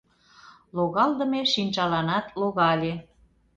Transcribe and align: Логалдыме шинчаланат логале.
Логалдыме 0.75 1.41
шинчаланат 1.53 2.25
логале. 2.39 2.93